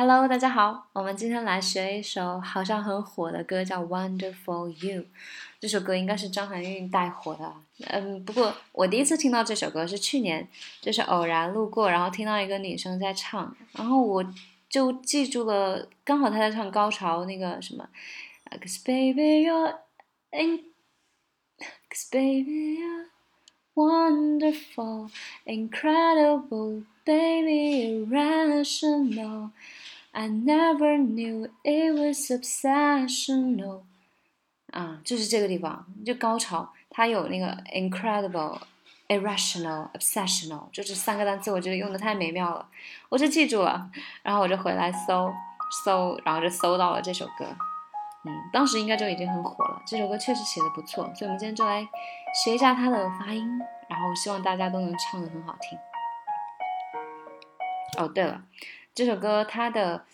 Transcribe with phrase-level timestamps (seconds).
[0.00, 5.02] Hello，大家好，我们今天来学一首好像很火的歌，叫《Wonderful You》。
[5.58, 7.52] 这首歌应该是张含韵带火的。
[7.88, 10.48] 嗯，不过我第一次听到这首歌是去年，
[10.80, 14.24] 就是偶然路过，然后听到一个女生在唱，然后我
[14.70, 17.88] 就记住了，刚好她在唱高潮那个什么
[18.52, 19.74] ，Cause baby you're
[20.30, 23.06] in，Cause baby you're
[23.74, 25.10] wonderful,
[25.44, 29.50] incredible, baby irrational。
[30.18, 33.82] I never knew it was obsessional，
[34.72, 38.58] 啊，就是这个地方，就高潮，它有那个 incredible、
[39.06, 42.68] irrational、obsessional，就这三个单词，我觉得用的太美妙了，
[43.10, 43.88] 我就记住了，
[44.24, 45.32] 然后我就回来搜
[45.84, 47.46] 搜，然后就搜到了这首歌，
[48.24, 51.86] 嗯，当时应该就已经很火了，这首歌确实写的不错，所以我们今天就来
[52.44, 53.48] 学一下它的发音，
[53.88, 55.78] 然后希望大家都能唱的很好听。
[57.96, 58.42] 哦，对了。
[58.98, 60.04] 这首歌，它的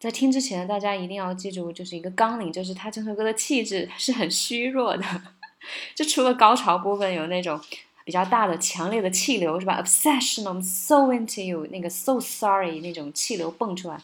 [0.00, 5.04] 在听之前，大家一定要记住，就是一个纲领，就是它整首歌的气质是很虚弱的，
[5.94, 7.60] 就除了高潮部分有那种
[8.04, 13.96] 比较大的、强烈的气流，是吧？Obsessional, so into you，那个 so sorry 那种气流蹦出来，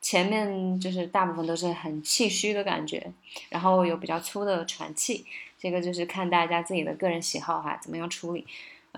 [0.00, 3.12] 前面就是大部分都是很气虚的感觉，
[3.50, 5.24] 然后有比较粗的喘气，
[5.56, 8.44] 这个就是看大家自己的个人喜好哈，怎么样处理。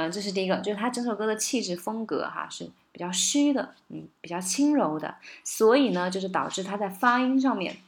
[0.01, 7.79] 嗯，这是第一个，就是他整首歌的气质风格哈是比较虚的，嗯，比较轻柔的，所以呢，就是导致他在发音上面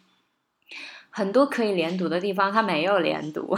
[1.09, 3.57] 很多可以连读的地方，他没有连读，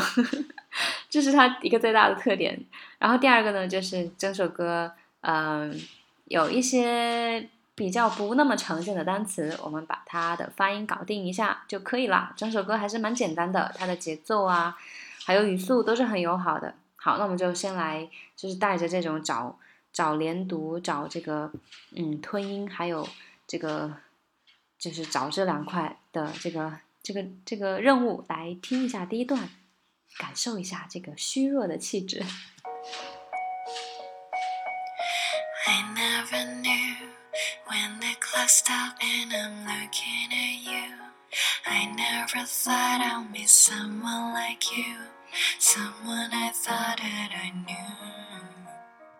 [1.08, 2.62] 这是他一个最大的特点。
[2.98, 5.74] 然后第二个呢，就是整首歌，嗯，
[6.26, 12.34] 有一些比较不那么常见的单词，我们把它的发音搞定一下就可以了。
[12.36, 14.76] 整首歌还是蛮简单的，它的节奏啊，
[15.24, 16.74] 还有语速都是很友好的。
[17.04, 19.58] 好，那我们就先来，就是带着这种找
[19.92, 21.50] 找连读、找这个
[21.96, 23.08] 嗯吞音，还有
[23.44, 23.92] 这个
[24.78, 29.50] 就是找这两块的这个这个这个任务来听一下第一段，
[30.16, 32.24] 感受一下这个虚弱的气质。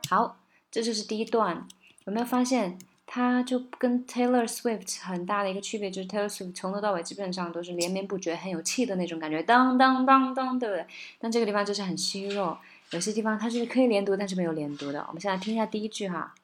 [0.09, 0.37] 好，
[0.71, 1.67] 这就是第一段。
[2.05, 10.87] 有没有发现，它就跟 Taylor Swift 很大的一个区别，就是 Taylor Swift 从头到尾基本上都是连绵不绝、很有气的那种感觉，当当当当，对不对？
[11.19, 12.59] 但这个地方就是很虚弱，
[12.91, 15.05] 有些地方它是可以连读，但是没有连读的。
[15.09, 16.35] 我们现在听一下第一句哈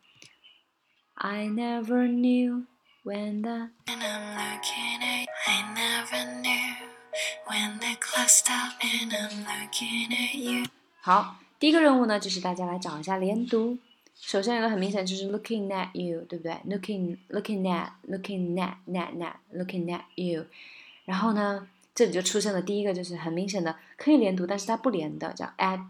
[1.14, 2.64] ，I never knew
[3.04, 3.70] when the
[11.00, 13.78] 好，第一个任务呢，就是大家来找一下连读。
[14.16, 20.44] 首先有个很明显就是 looking at you，对不对？looking looking at looking at at at looking at you。
[21.06, 25.80] 然后呢，这里就出现了第一个，就是很明显的可以连读，但是它不连的，叫 at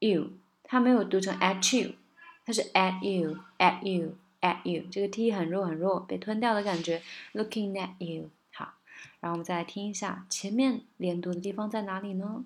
[0.00, 1.92] you，它没有读成 at you，
[2.44, 7.00] 它是 at you at you at you，这个 t 很弱很弱，被吞掉的感觉。
[7.32, 8.28] looking at you。
[9.24, 12.44] 然后我们再来听一下前面连读的地方在哪里呢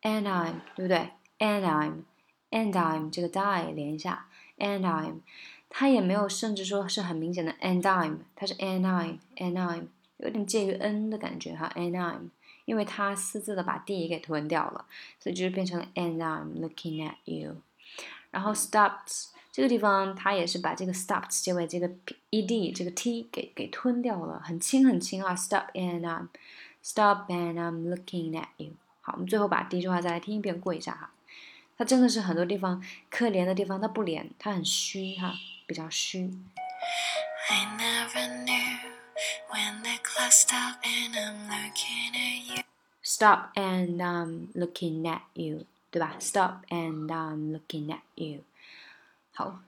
[0.00, 5.20] ？And I'm，对不对？And I'm，And I'm，这个 die 连一下，And I'm，
[5.68, 12.30] 它也没有甚至说是很明显的 And I'm，它是 And I'm，And I'm，有点介于 n 的感觉哈，And I'm，
[12.64, 14.86] 因为它私自的把 d 给吞掉了，
[15.20, 17.58] 所以就是变成了 And I'm looking at you，
[18.30, 19.33] 然后 stopped。
[19.53, 21.89] 这个地方它也是把这个 stopped 结尾这个
[22.31, 25.35] ed 这个 t 给给吞掉了，很轻很轻啊。
[25.35, 26.27] Stop and I'm
[26.81, 28.73] stop and I'm looking at you。
[29.01, 31.11] 好，我们最后把第一句话再来听一遍过一下哈。
[31.77, 35.33] 它真的是很多地方可连的地方它不连，它很虚哈，
[35.65, 36.31] 比较虚。
[37.49, 38.77] I never knew
[39.49, 42.63] when the clock stopped and I'm looking at you.
[43.01, 46.15] Stop and I'm looking at you，对吧？
[46.19, 48.43] Stop and I'm looking at you。
[49.33, 49.59] 好。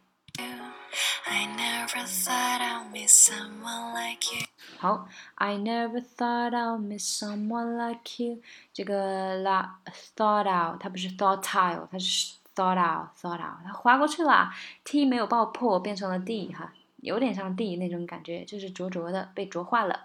[1.23, 4.45] I never thought I'd miss someone like you。
[4.79, 8.41] 好，I never thought I'd miss someone like you。
[8.73, 9.69] 这个 la
[10.15, 14.51] thought out，它不是 thought out，它是 thought out，thought out，它划过去了，
[14.83, 20.01] t 没有爆破，变成了 d 哈，有点像 d 那种感觉，就是浊浊的，被浊化了。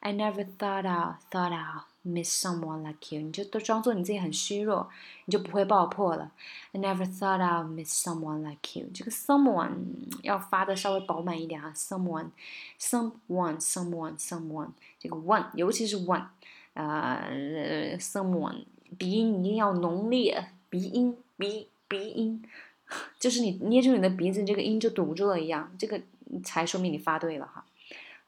[0.00, 1.84] I never thought out，thought out。
[2.07, 4.87] Miss someone like you，你就都装作你自己很虚弱，
[5.25, 6.31] 你就不会爆破了。
[6.71, 8.85] I never thought I'd miss someone like you。
[8.93, 9.71] 这个 someone
[10.21, 14.69] 要发的稍微饱满一点啊，someone，someone，someone，someone，
[14.99, 16.27] 这个 one，尤其是 one，
[16.75, 18.65] 呃，someone
[18.99, 22.47] 鼻音一定要浓烈，鼻音，鼻鼻音
[23.19, 25.99] 就是你捏住你的鼻子，这个音就堵住了一样，这个
[26.43, 27.65] 才说明你发对了哈。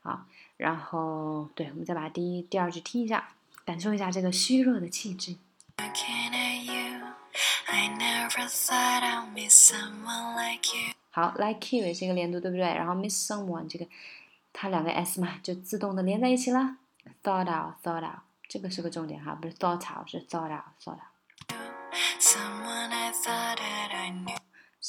[0.01, 0.25] 好，
[0.57, 3.35] 然后对，我们再把第一、第二句听一下，
[3.67, 5.35] 感受一下这个虚弱的气质。
[11.11, 12.63] 好，like you 也是一个连读，对不对？
[12.63, 13.85] 然后 miss someone 这个，
[14.53, 16.77] 它两个 s 嘛，就自动的连在一起了。
[17.21, 21.01] thought out，thought out，这个是个重点哈，不是 thought out，是 thought out，thought out。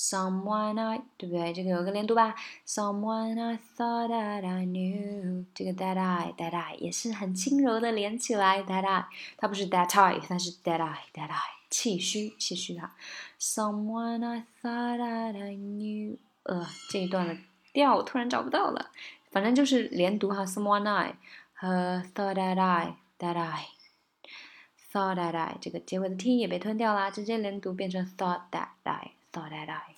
[0.09, 1.53] Someone I 对不对？
[1.53, 2.35] 这个有个连读吧
[2.67, 8.63] ？Someone I thought that I knew，这个 that I that I 也是很轻柔的连起来。
[8.63, 9.05] That I
[9.37, 11.39] 它不是 that I，它是 that I that I
[11.69, 12.95] 气虚气虚哈。
[13.39, 17.37] Someone I thought that I knew，呃，这一段的
[17.75, 18.91] 调我突然找不到了，
[19.31, 20.47] 反正就是连读哈。
[20.47, 21.17] Someone I
[21.53, 23.67] 和 thought that I that I
[24.91, 29.11] thought that I 这个结尾的 t 也被吞掉啦，直接连读变成 thought that I。
[29.38, 29.96] thought that I.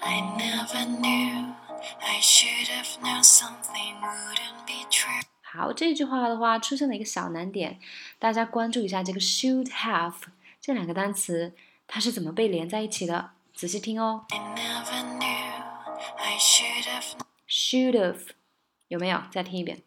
[0.00, 1.54] I never knew
[2.00, 5.22] I should have known something wouldn't be true.
[5.42, 7.80] 好，这句话的话出现了一个小难点，
[8.18, 10.14] 大家关注一下这个 should have
[10.60, 11.54] 这两个单词，
[11.86, 13.30] 它是怎么被连在一起的？
[13.54, 14.26] 仔细听哦。
[14.30, 15.62] I never knew
[16.18, 17.14] I should have.
[17.48, 18.28] Should have
[18.88, 19.22] 有没有？
[19.30, 19.82] 再听一遍。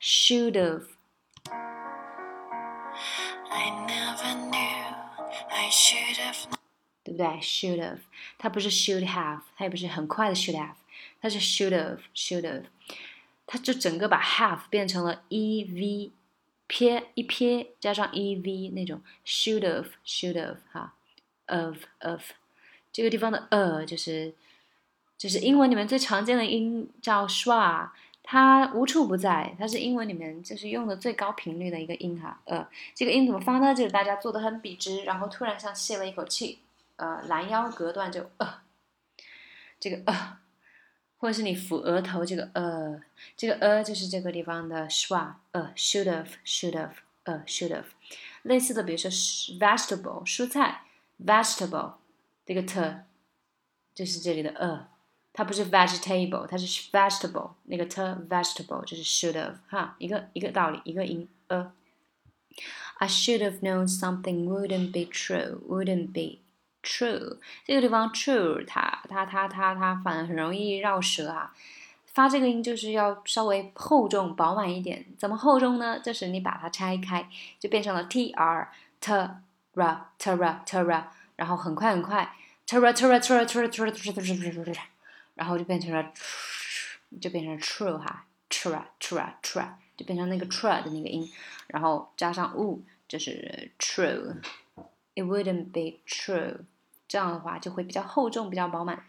[0.00, 0.91] Should have.
[7.03, 7.99] 对不对？should have，
[8.37, 10.75] 它不是 should have，它也不是很快的 should have，
[11.21, 12.63] 它是 should have，should have，
[13.45, 16.11] 它就整个把 have 变成了 e v，
[16.67, 20.93] 撇一撇加上 e v 那种 should have，should have 哈
[21.47, 22.21] ，of of，
[22.91, 24.33] 这个地方的 a 就是
[25.17, 27.89] 就是英文里面最常见的音叫 shwa。
[28.25, 32.65] 它无处不在，它是英文里面就是用的最高频率的一个音哈，呃，
[32.95, 33.75] 这个音怎么发呢？
[33.75, 36.59] 就是大家坐得很笔直，然后突然像泄了一口气，
[36.95, 38.61] 呃，拦腰隔断就呃，
[39.77, 40.37] 这个呃，
[41.17, 43.01] 或者是你抚额头这个呃，
[43.35, 46.93] 这个呃就是这个地方的 schwa，呃，should have，should have，
[47.23, 47.85] 呃，should have，
[48.43, 50.83] 类似的比如说 vegetable 蔬菜
[51.23, 51.95] ，vegetable
[52.45, 53.03] 这个 t，
[53.93, 54.92] 就是这里的呃。
[55.33, 57.99] 它不是 vegetable，它是 vegetable，那个 t
[58.29, 61.71] vegetable 就是 should have 哈，一个一个道理，一个音 a。
[62.99, 66.41] I should have known something wouldn't be true, wouldn't be
[66.83, 67.39] true。
[67.65, 71.51] 这个地方 true，它它它它它反而很容易绕舌啊。
[72.05, 75.03] 发这个音就是要稍微厚重饱满一点。
[75.17, 75.99] 怎么厚重呢？
[75.99, 77.27] 就是你把它拆开，
[77.59, 78.69] 就变成了 t r
[79.01, 82.35] t r t r t r，然后很快很快
[82.67, 84.92] t r t r t r t r t r t r。
[85.35, 86.13] 然后就变成了，
[87.21, 91.31] 就变成了 true 哈，tra tra tra，就变成那个 tra 的那个音，
[91.67, 96.57] 然后加上 u 就是 true，it wouldn't be true，
[97.07, 99.05] 这样的话就会比较厚重，比较饱满。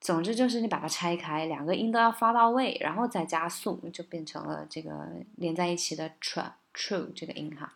[0.00, 7.74] 总之就是你把它拆开，两个音都要发到位，然后再加速，就变成了这个连在一起的 tra true 这个音哈。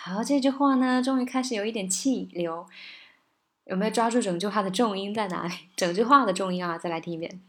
[0.00, 2.66] 好，这句话呢，终于开始有一点气流，
[3.64, 5.54] 有没有抓住整句话的重音在哪里？
[5.74, 7.40] 整句话的重音啊，再来听一遍。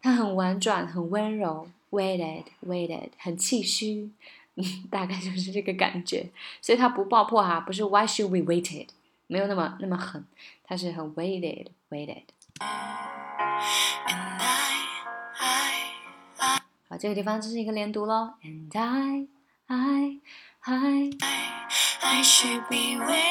[0.00, 1.68] 它很婉转，很温柔。
[1.90, 4.10] waited，waited，很气虚，
[4.56, 6.28] 嗯，大概就是这个感觉。
[6.60, 8.88] 所以它不爆破哈，不是 why should we waited，
[9.28, 10.26] 没有那么那么狠，
[10.64, 12.24] 它是很 waited，waited。
[16.88, 18.32] 好，这个地方这是一个连读喽。
[18.42, 19.28] And I,
[19.66, 20.20] I,
[20.60, 21.10] I,
[22.00, 23.28] I should be waiting。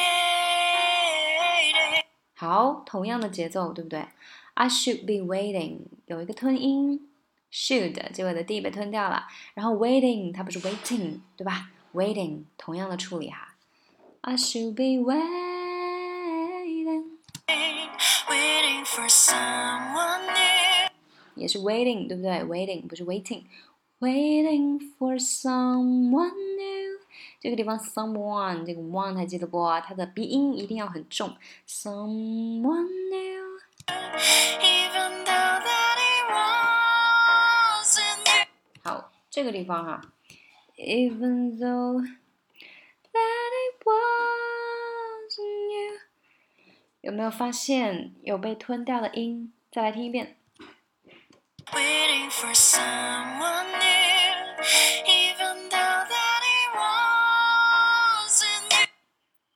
[2.36, 4.06] 好，同样的节奏，对不对
[4.54, 7.10] ？I should be waiting，有一个吞音
[7.52, 13.56] ，should 结尾的 d 被吞掉了，然后 waiting 它不是 waiting，对吧？waiting 同样的处理哈。
[14.20, 15.57] I should be waiting,
[18.97, 20.89] for someone new。
[21.35, 22.43] 也是 waiting，对不对？
[22.43, 26.99] waiting 不是 waiting，waiting for someone new。
[27.39, 29.67] 这个地方 someone 这个 one 还记得不？
[29.81, 31.35] 它的鼻音一定要很重，
[31.67, 33.43] someone new。
[38.83, 40.01] 好，这个地方哈，
[40.77, 42.01] even though
[47.00, 49.52] 有没有发现有被吞掉的音？
[49.70, 50.36] 再来听一遍。
[51.72, 54.64] Waiting for someone new,
[55.06, 58.88] even though that it wasn't you.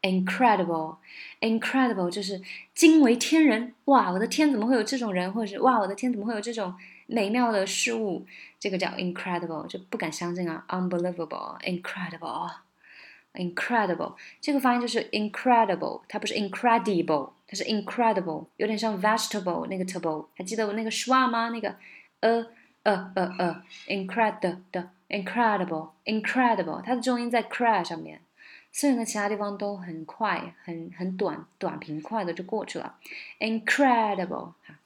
[0.03, 2.43] Incredible，incredible 就是
[2.75, 6.75] 惊为天人，哇，我的天，怎么会有这种人，或者是哇，我的天，怎么会有这种
[7.07, 8.27] 美妙的事物？
[8.59, 10.67] 这个叫 incredible，就不敢相信啊。
[10.69, 12.51] Unbelievable, incredible.
[13.35, 21.49] Incredible，这个发音就是 incredible，它不是 incredible，它是 incredible，有点像 vegetable 那个 table，还记得我那个 schwa 吗？
[21.49, 21.75] 那个
[22.21, 22.47] 呃
[22.85, 28.21] 呃呃呃，incredible，incredible，incredible，它的重音在 cry 上面。
[28.71, 32.95] 所以呢，其他地方都很快，很很短，短平快的就过去了。
[33.41, 34.79] Incredible，哈。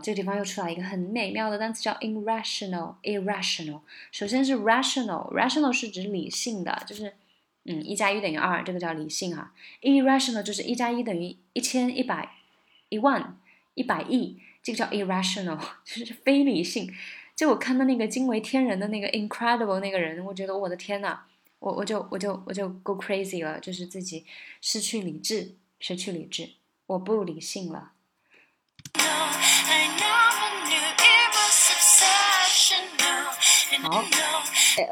[0.00, 2.94] 这个地方又出来一个很美妙的单词，叫 irrational。
[3.02, 3.80] irrational，
[4.12, 7.14] 首先是 rational，rational 是指理性的，就是
[7.64, 9.52] 嗯，一加一等于二，这个叫理性啊。
[9.82, 12.30] irrational 就是一加一等于一千一百
[12.88, 13.38] 一万
[13.74, 16.92] 一百亿，这个叫 irrational， 就是非理性。
[17.34, 21.18] 就我看到那个惊为天人的那个 incredible 那个人，我觉得我的天呐，
[21.58, 24.24] 我我就我就我就 go crazy 了，就是自己
[24.62, 26.50] 失去理智，失去理智，
[26.86, 27.92] 我不理性了。
[33.88, 34.02] 好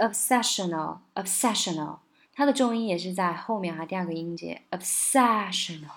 [0.00, 1.98] ，obsessional，obsessional，
[2.32, 5.90] 它的重音也是在后面哈，第二个音节，obsessional，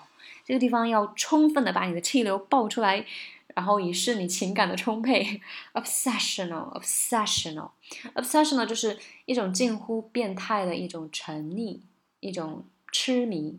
[0.44, 3.06] 这个地方要充分的把你的气流爆出来。
[3.54, 5.40] 然后以示你情感的充沛
[5.72, 11.80] ，obsessional，obsessional，obsessional 就是一种近乎变态的一种沉溺，
[12.20, 13.58] 一种痴迷，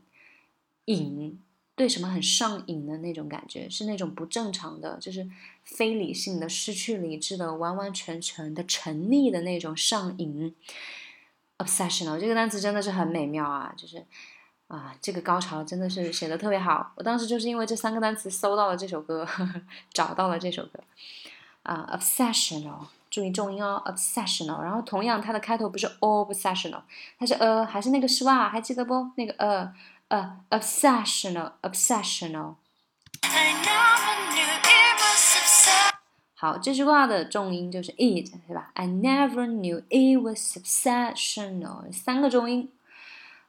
[0.86, 1.38] 瘾，
[1.76, 5.30] 对什么很上瘾的那种感觉，是那种不正常的，就是
[5.76, 10.56] 非理性的、失去理智的、完完全全的沉溺的那种上瘾。
[11.58, 14.06] obsessional 这个单词真的是很美妙啊，就是。
[14.70, 16.92] 啊，这个高潮真的是写的特别好。
[16.96, 19.62] 我当时就是因为这三个单词搜到了这首歌，呵呵
[19.92, 20.80] 找到了这首歌。
[21.64, 24.62] 啊，obsessional，注意重音哦，obsessional。
[24.62, 26.84] 然后同样，它的开头不是 obsessional，
[27.18, 29.10] 它是呃，还是那个丝袜还记得不？
[29.16, 29.74] 那个呃
[30.10, 32.54] 呃，obsessional，obsessional。
[36.39, 38.71] 好，这句话的重音就是 it，对吧？
[38.75, 42.71] I never knew it was obsessional，三个重音。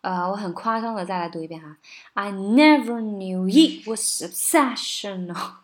[0.01, 1.77] 呃，我很夸张的再来读一遍哈。
[2.13, 5.55] I never knew it was obsessional。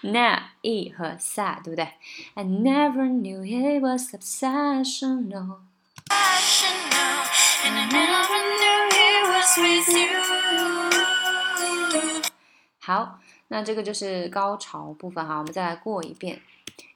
[0.00, 1.88] 那 e 和 sa 对不对？
[2.34, 5.58] I never knew it was obsessional。
[12.80, 13.18] 好，
[13.48, 16.40] 那这个就是高潮部分哈，我们再来过一遍。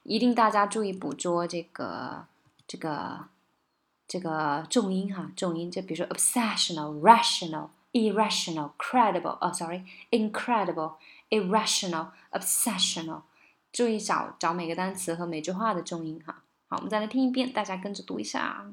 [0.02, 2.26] 一定大家注意捕捉这个
[2.66, 3.26] 这个
[4.06, 10.94] 这个重音哈，重音就比如说 obsessional、rational、irrational、credible 哦，sorry，incredible、
[11.30, 13.22] irrational、obsessional，
[13.72, 16.42] 注意找找每个单词和每句话的重音哈。
[16.68, 18.66] 好，我们再来听一遍，大家跟着读一下。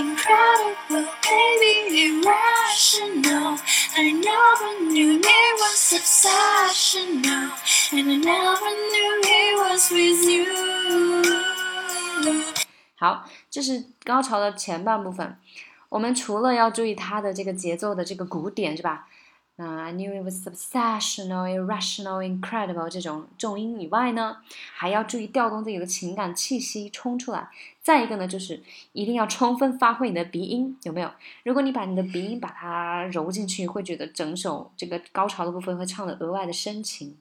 [0.00, 1.74] Incredible, baby,
[2.08, 3.58] irrational.
[3.96, 7.50] I never knew it was obsessional,
[7.92, 10.46] and I never knew it was with you.
[12.96, 15.38] 好，这是高潮的前半部分。
[15.90, 19.06] 我们除了要注意它的这个节奏的这个鼓点，是吧？
[19.60, 24.38] 啊，I knew it was obsessional, irrational, incredible 这种重音以外呢，
[24.74, 27.50] 还要注意调动自己的情感气息冲出来。
[27.82, 28.62] 再一个呢，就是
[28.92, 31.10] 一定要充分发挥你的鼻音，有没有？
[31.44, 37.16] 如果你把你的鼻音把它揉进去，会觉得整首这个高潮的部分会唱的额外的深情。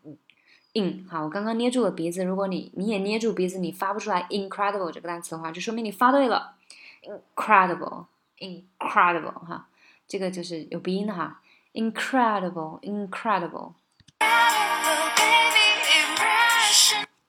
[0.73, 1.07] in。
[1.07, 6.55] 好，我刚刚捏住了鼻子，如果你你也捏住鼻子，你发不出来 incredible 这个单词的话，就说明你发对了。
[7.03, 9.67] Incredible，incredible 哈，
[10.09, 11.43] 这个就是有鼻音的哈。
[11.75, 13.75] Incredible，incredible。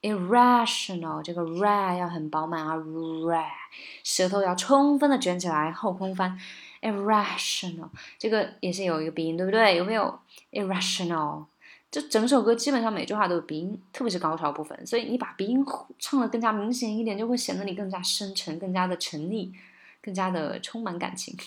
[0.04, 3.46] Irrational 这个 ra 要很饱满啊，ra
[4.04, 6.38] 舌头要充分的卷起来，后空翻。
[6.82, 7.88] irrational
[8.20, 9.78] 这个也是有一个鼻音，对不对？
[9.78, 10.20] 有没有
[10.52, 11.46] irrational？
[11.90, 15.66] 这整首歌基本上每句话都有鼻音，特别是高潮部分，所以你把鼻音
[15.98, 19.52] 唱的更加明显一点，就会显得你更加深沉、更加的沉溺、
[20.02, 21.38] 更加的充满感情。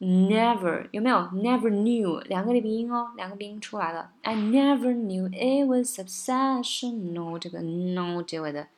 [0.00, 1.16] Never 有没有？
[1.34, 4.10] Never knew 两个鼻音哦，两个鼻音出来了。
[4.22, 8.68] I never knew it was obsessional 这个 no 结尾的，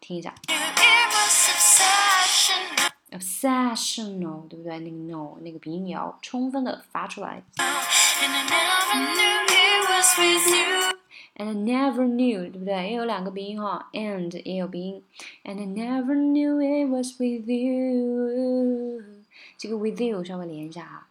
[0.00, 0.34] 听一下。
[3.10, 4.78] Obsessional 对不对？
[4.80, 7.42] 那个 no 那个鼻音也要充分的发出来。
[11.36, 12.90] And I never knew 对不对？
[12.90, 15.04] 也有两个鼻音哈，and 也有鼻音。
[15.44, 19.02] And I never knew it was with you。
[19.61, 21.05] 这个 with you 稍微连一下哈。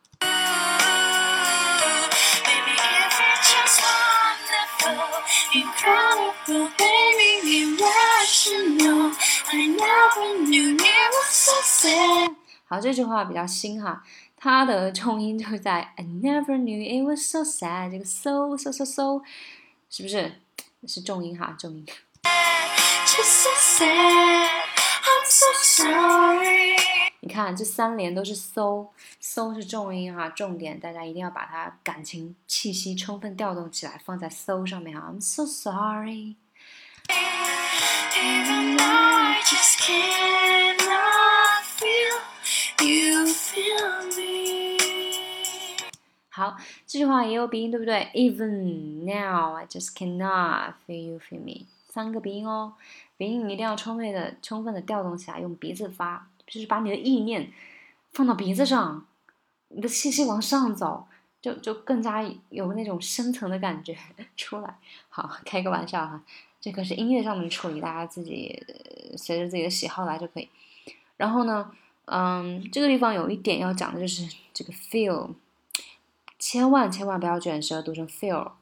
[12.65, 14.03] 好，这句话比较新哈，
[14.35, 17.91] 它的重音就在 I never knew it was so sad。
[17.91, 19.21] 这个 so so so so
[19.91, 20.41] 是不是
[20.87, 21.55] 是重音哈？
[21.59, 21.87] 重音。
[27.21, 35.13] 你看，这三连都是 so，so 是重音哈，重点，大家一定要把它感情气息充分调动起来，放在 so 上面哈。
[35.13, 36.37] I'm so sorry。
[46.31, 52.75] 好，这句话也有鼻音，对不对？Even now I just cannot feel you feel me，三个鼻音哦，
[53.17, 56.29] 鼻音一定要充分的、充分的调动起来，用鼻子发。
[56.49, 57.53] 就是把你的意念
[58.13, 59.07] 放到鼻子上，
[59.69, 61.07] 你的气息往上走，
[61.41, 63.97] 就就更加有那种深层的感觉
[64.37, 64.79] 出来。
[65.09, 66.23] 好，开个玩笑哈，
[66.61, 68.61] 这个是音乐上面处理，大家自己
[69.17, 70.49] 随着自己的喜好来就可以。
[71.17, 71.71] 然后呢，
[72.07, 75.31] 嗯，这个地方有一点要讲的就是这个 feel，
[76.39, 78.53] 千万千万不要卷舌读成 feel。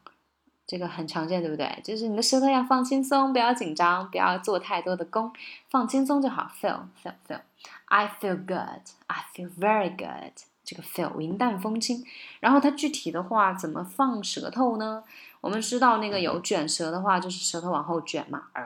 [0.68, 1.81] 这个很常见，对不对？
[1.85, 5.33] 就是你的舌头要放轻松，不要紧张，不要做太多的功，
[5.70, 6.51] 放轻松就好。
[6.61, 7.38] Feel, feel, feel.
[7.87, 8.83] I feel good.
[9.07, 10.33] I feel very good.
[10.64, 12.05] 这个 feel 云淡风轻。
[12.40, 15.05] 然后它具体的话怎么放舌头呢？
[15.40, 18.44] 我们知道那个有卷舌的话，就是舌头往后卷嘛。
[18.53, 18.62] 呃，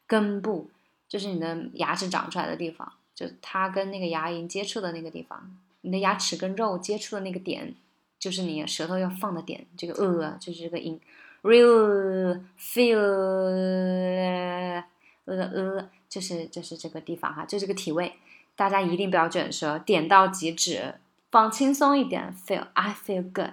[0.08, 0.70] 根部，
[1.10, 2.90] 就是你的牙齿长出来的地方，
[3.22, 7.76] 就它跟那个牙龈接触的那个地方，你的牙齿跟肉接触的那个点，
[8.18, 9.66] 就是你舌头要放的点。
[9.78, 11.00] 这个呃，就是这个音
[11.44, 14.84] ，real feel，呃
[15.26, 18.14] 呃，就是就是这个地方哈，就这个体位，
[18.56, 20.96] 大家一定不要卷舌，点到即止，
[21.30, 23.52] 放轻松一点，feel I feel good，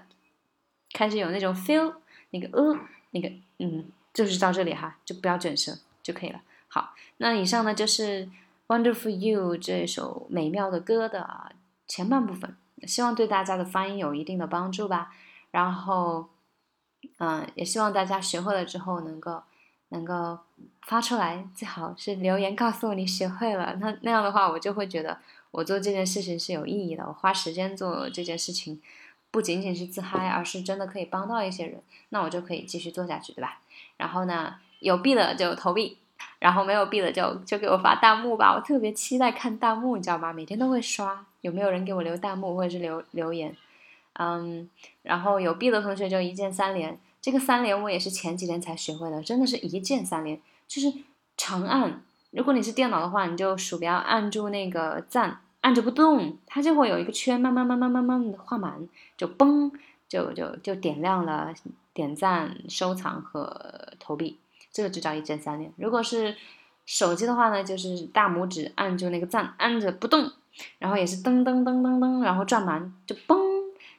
[0.92, 1.94] 开始有那种 feel，
[2.31, 2.78] 那个呃。
[3.11, 6.42] 那个，嗯，就是到这里哈，就不要卷舌就可以了。
[6.68, 8.26] 好，那以上呢就是
[8.68, 11.52] 《Wonderful You》这首美妙的歌的
[11.87, 12.54] 前半部分，
[12.87, 15.11] 希望对大家的发音有一定的帮助吧。
[15.50, 16.28] 然后，
[17.16, 19.42] 嗯，也希望大家学会了之后能够
[19.88, 20.40] 能够
[20.83, 23.76] 发出来，最好是留言告诉我你学会了。
[23.81, 25.18] 那那样的话，我就会觉得
[25.50, 28.83] 我做这件事情是有意义的，我花时间做这件事情。
[29.31, 33.61] 不仅仅是自嗨，而是真的可以帮到一些人，那我就可以继续做下去，对吧？
[33.96, 35.98] 然后呢，有币的就投币，
[36.38, 40.33] 然后没有币的就就给我发弹幕吧，我特别期待看弹幕，你知道吗？
[40.33, 43.57] 每天都会刷，有没有人给我留弹幕或者是留留言？
[44.14, 44.68] 嗯，
[45.02, 50.92] 然后有币的同学就一键三连，这个三连我也是前几天才学会的，真的是一键三连，就是
[51.37, 52.02] 长按。
[52.31, 55.40] 如果你是电脑的话，你就鼠标按住那个赞。
[55.61, 59.72] 按着不动，它就会有一个圈，慢慢慢慢慢慢的画满，就嘣，
[60.09, 61.52] 就就就点亮了
[61.92, 64.38] 点赞、收藏和投币，
[64.72, 65.72] 这个就叫一键三连。
[65.76, 66.37] 如果是
[66.87, 70.31] 手机的话呢，就是大拇指按住那个赞，按着不动，
[70.78, 73.38] 然后也是噔噔噔噔噔，然后转满，就嘣，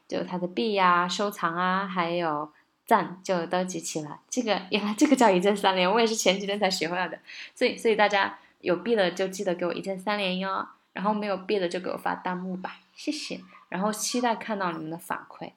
[0.08, 2.52] 就它的币呀、收藏啊，还有
[2.86, 4.20] 赞就都集齐了。
[4.30, 7.20] 这个原来这个叫一键三连，我也是前几天才学会的。
[7.54, 10.68] 所以所以大家有币的就记得给我一键三连哟。
[10.92, 13.40] 然后没有币的就给我发弹幕吧，谢谢。
[13.70, 15.52] 然后期待看到你们的反馈。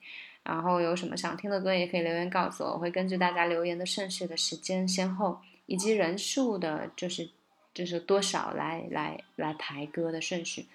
[0.44, 7.30] 然后有什么想听的歌也可以留言告诉我，我会根据大家留言的顺序的时间先后以及人数的，就是
[7.72, 10.66] 就是多少来来来排歌的顺序。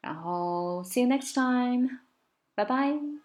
[0.00, 2.00] 然后 see you next time，
[2.54, 3.23] 拜拜。